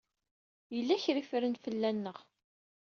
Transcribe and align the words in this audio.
Yella 0.75 1.03
kra 1.03 1.19
i 1.21 1.23
ffren 1.29 1.55
fell-aneɣ. 1.63 2.17